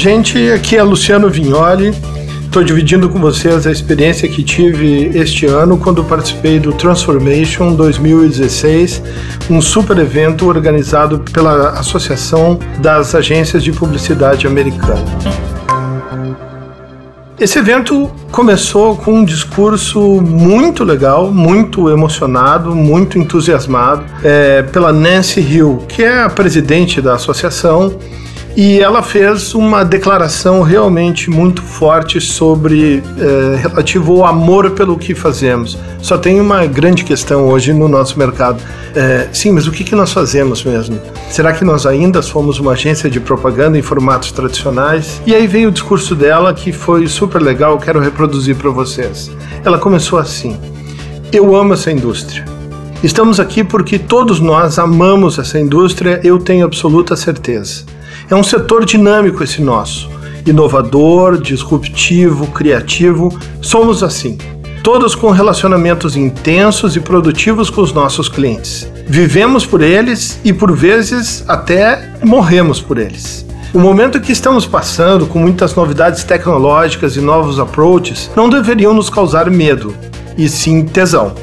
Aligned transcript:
Gente, 0.00 0.50
aqui 0.50 0.78
é 0.78 0.82
Luciano 0.82 1.28
Vignoli. 1.28 1.94
Estou 2.46 2.64
dividindo 2.64 3.06
com 3.10 3.20
vocês 3.20 3.66
a 3.66 3.70
experiência 3.70 4.26
que 4.26 4.42
tive 4.42 5.10
este 5.14 5.44
ano 5.44 5.76
quando 5.76 6.02
participei 6.02 6.58
do 6.58 6.72
Transformation 6.72 7.74
2016, 7.74 9.02
um 9.50 9.60
super 9.60 9.98
evento 9.98 10.48
organizado 10.48 11.18
pela 11.30 11.78
Associação 11.78 12.58
das 12.78 13.14
Agências 13.14 13.62
de 13.62 13.72
Publicidade 13.72 14.46
Americana. 14.46 15.04
Esse 17.38 17.58
evento 17.58 18.10
começou 18.32 18.96
com 18.96 19.16
um 19.16 19.24
discurso 19.24 20.00
muito 20.22 20.82
legal, 20.82 21.30
muito 21.30 21.90
emocionado, 21.90 22.74
muito 22.74 23.18
entusiasmado 23.18 24.02
é, 24.24 24.62
pela 24.62 24.94
Nancy 24.94 25.40
Hill, 25.40 25.84
que 25.86 26.02
é 26.02 26.22
a 26.22 26.30
presidente 26.30 27.02
da 27.02 27.16
associação 27.16 27.98
e 28.62 28.78
ela 28.78 29.02
fez 29.02 29.54
uma 29.54 29.82
declaração 29.82 30.60
realmente 30.60 31.30
muito 31.30 31.62
forte 31.62 32.20
sobre 32.20 33.02
é, 33.18 33.56
relativo 33.56 34.16
ao 34.16 34.26
amor 34.26 34.72
pelo 34.72 34.98
que 34.98 35.14
fazemos. 35.14 35.78
Só 36.02 36.18
tem 36.18 36.38
uma 36.38 36.66
grande 36.66 37.02
questão 37.02 37.48
hoje 37.48 37.72
no 37.72 37.88
nosso 37.88 38.18
mercado. 38.18 38.62
É, 38.94 39.28
sim, 39.32 39.50
mas 39.50 39.66
o 39.66 39.72
que, 39.72 39.82
que 39.82 39.94
nós 39.94 40.12
fazemos 40.12 40.62
mesmo? 40.62 41.00
Será 41.30 41.54
que 41.54 41.64
nós 41.64 41.86
ainda 41.86 42.20
somos 42.20 42.58
uma 42.58 42.72
agência 42.72 43.08
de 43.08 43.18
propaganda 43.18 43.78
em 43.78 43.82
formatos 43.82 44.30
tradicionais? 44.30 45.22
E 45.24 45.34
aí 45.34 45.46
veio 45.46 45.70
o 45.70 45.72
discurso 45.72 46.14
dela 46.14 46.52
que 46.52 46.70
foi 46.70 47.06
super 47.06 47.40
legal, 47.40 47.78
quero 47.78 47.98
reproduzir 47.98 48.56
para 48.56 48.68
vocês. 48.68 49.30
Ela 49.64 49.78
começou 49.78 50.18
assim: 50.18 50.54
Eu 51.32 51.56
amo 51.56 51.72
essa 51.72 51.90
indústria. 51.90 52.44
Estamos 53.02 53.40
aqui 53.40 53.64
porque 53.64 53.98
todos 53.98 54.38
nós 54.38 54.78
amamos 54.78 55.38
essa 55.38 55.58
indústria, 55.58 56.20
eu 56.22 56.38
tenho 56.38 56.66
absoluta 56.66 57.16
certeza. 57.16 57.84
É 58.30 58.34
um 58.36 58.44
setor 58.44 58.84
dinâmico 58.84 59.42
esse 59.42 59.60
nosso, 59.60 60.08
inovador, 60.46 61.36
disruptivo, 61.36 62.46
criativo. 62.46 63.36
Somos 63.60 64.04
assim. 64.04 64.38
Todos 64.84 65.16
com 65.16 65.30
relacionamentos 65.30 66.16
intensos 66.16 66.94
e 66.94 67.00
produtivos 67.00 67.70
com 67.70 67.80
os 67.80 67.92
nossos 67.92 68.28
clientes. 68.28 68.88
Vivemos 69.08 69.66
por 69.66 69.82
eles 69.82 70.38
e, 70.44 70.52
por 70.52 70.70
vezes, 70.76 71.44
até 71.48 72.08
morremos 72.22 72.80
por 72.80 72.98
eles. 72.98 73.44
O 73.74 73.80
momento 73.80 74.20
que 74.20 74.30
estamos 74.30 74.64
passando, 74.64 75.26
com 75.26 75.40
muitas 75.40 75.74
novidades 75.74 76.22
tecnológicas 76.22 77.16
e 77.16 77.20
novos 77.20 77.58
approaches, 77.58 78.30
não 78.36 78.48
deveriam 78.48 78.94
nos 78.94 79.10
causar 79.10 79.50
medo, 79.50 79.92
e 80.38 80.48
sim 80.48 80.84
tesão. 80.84 81.34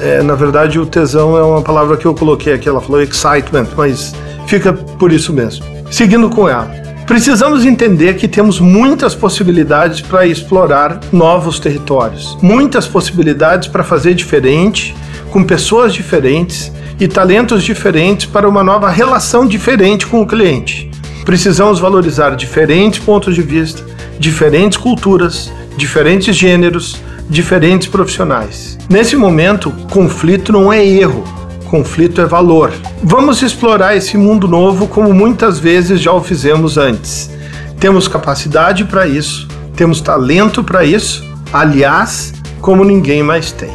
É, 0.00 0.22
na 0.22 0.34
verdade, 0.34 0.78
o 0.78 0.86
tesão 0.86 1.36
é 1.36 1.42
uma 1.42 1.60
palavra 1.60 1.98
que 1.98 2.06
eu 2.06 2.14
coloquei 2.14 2.54
aqui, 2.54 2.66
ela 2.66 2.80
falou 2.80 3.02
excitement, 3.02 3.66
mas 3.76 4.14
fica 4.46 4.72
por 4.72 5.12
isso 5.12 5.34
mesmo. 5.34 5.79
Seguindo 5.90 6.30
com 6.30 6.48
ela. 6.48 6.70
Precisamos 7.06 7.66
entender 7.66 8.14
que 8.14 8.28
temos 8.28 8.60
muitas 8.60 9.16
possibilidades 9.16 10.00
para 10.00 10.24
explorar 10.24 11.00
novos 11.12 11.58
territórios, 11.58 12.38
muitas 12.40 12.86
possibilidades 12.86 13.66
para 13.66 13.82
fazer 13.82 14.14
diferente, 14.14 14.94
com 15.32 15.42
pessoas 15.42 15.92
diferentes 15.92 16.70
e 17.00 17.08
talentos 17.08 17.64
diferentes 17.64 18.26
para 18.26 18.48
uma 18.48 18.62
nova 18.62 18.88
relação 18.88 19.44
diferente 19.44 20.06
com 20.06 20.20
o 20.20 20.26
cliente. 20.26 20.88
Precisamos 21.24 21.80
valorizar 21.80 22.36
diferentes 22.36 23.00
pontos 23.00 23.34
de 23.34 23.42
vista, 23.42 23.84
diferentes 24.18 24.78
culturas, 24.78 25.50
diferentes 25.76 26.36
gêneros, 26.36 27.00
diferentes 27.28 27.88
profissionais. 27.88 28.78
Nesse 28.88 29.16
momento, 29.16 29.72
conflito 29.90 30.52
não 30.52 30.72
é 30.72 30.86
erro, 30.86 31.24
conflito 31.70 32.20
é 32.20 32.26
valor. 32.26 32.72
Vamos 33.00 33.40
explorar 33.42 33.96
esse 33.96 34.18
mundo 34.18 34.48
novo 34.48 34.88
como 34.88 35.14
muitas 35.14 35.60
vezes 35.60 36.00
já 36.00 36.12
o 36.12 36.20
fizemos 36.20 36.76
antes. 36.76 37.30
Temos 37.78 38.08
capacidade 38.08 38.84
para 38.84 39.06
isso, 39.06 39.46
temos 39.76 40.00
talento 40.00 40.64
para 40.64 40.84
isso, 40.84 41.24
aliás, 41.52 42.34
como 42.60 42.84
ninguém 42.84 43.22
mais 43.22 43.52
tem. 43.52 43.70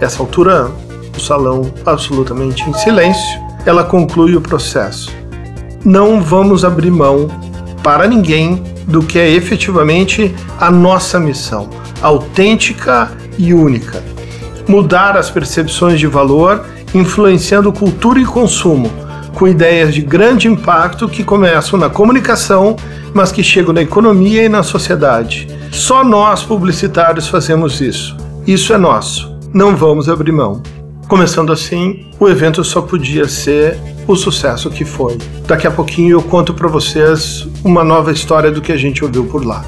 Essa 0.00 0.22
altura, 0.22 0.70
o 1.14 1.20
salão 1.20 1.70
absolutamente 1.84 2.68
em 2.68 2.72
silêncio, 2.72 3.40
ela 3.66 3.84
conclui 3.84 4.34
o 4.34 4.40
processo. 4.40 5.12
Não 5.84 6.22
vamos 6.22 6.64
abrir 6.64 6.90
mão 6.90 7.28
para 7.82 8.08
ninguém 8.08 8.62
do 8.88 9.02
que 9.02 9.18
é 9.18 9.30
efetivamente 9.30 10.34
a 10.58 10.70
nossa 10.70 11.20
missão, 11.20 11.68
autêntica 12.00 13.12
e 13.36 13.52
única. 13.52 14.02
Mudar 14.66 15.14
as 15.14 15.30
percepções 15.30 16.00
de 16.00 16.06
valor 16.06 16.64
influenciando 16.94 17.72
cultura 17.72 18.20
e 18.20 18.24
consumo, 18.24 18.90
com 19.34 19.48
ideias 19.48 19.92
de 19.92 20.00
grande 20.00 20.46
impacto 20.46 21.08
que 21.08 21.24
começam 21.24 21.78
na 21.78 21.90
comunicação, 21.90 22.76
mas 23.12 23.32
que 23.32 23.42
chegam 23.42 23.72
na 23.72 23.82
economia 23.82 24.44
e 24.44 24.48
na 24.48 24.62
sociedade. 24.62 25.48
Só 25.72 26.04
nós, 26.04 26.42
publicitários, 26.42 27.28
fazemos 27.28 27.80
isso. 27.80 28.16
Isso 28.46 28.72
é 28.72 28.78
nosso. 28.78 29.36
Não 29.52 29.76
vamos 29.76 30.08
abrir 30.08 30.32
mão. 30.32 30.62
Começando 31.08 31.52
assim, 31.52 32.06
o 32.18 32.28
evento 32.28 32.64
só 32.64 32.80
podia 32.80 33.28
ser 33.28 33.76
o 34.06 34.16
sucesso 34.16 34.70
que 34.70 34.84
foi. 34.84 35.18
Daqui 35.46 35.66
a 35.66 35.70
pouquinho 35.70 36.12
eu 36.12 36.22
conto 36.22 36.54
para 36.54 36.68
vocês 36.68 37.46
uma 37.64 37.84
nova 37.84 38.12
história 38.12 38.50
do 38.50 38.60
que 38.60 38.72
a 38.72 38.76
gente 38.76 39.04
ouviu 39.04 39.24
por 39.24 39.44
lá. 39.44 39.64